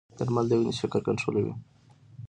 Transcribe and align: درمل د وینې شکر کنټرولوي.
درمل 0.17 0.45
د 0.49 0.51
وینې 0.59 0.73
شکر 0.79 1.01
کنټرولوي. 1.07 1.53